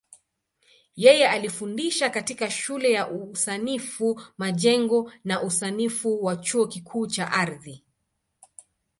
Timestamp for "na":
5.23-5.41